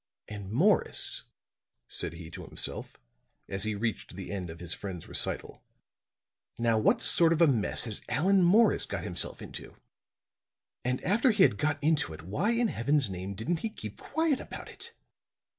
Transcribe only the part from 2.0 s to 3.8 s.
he to himself, as he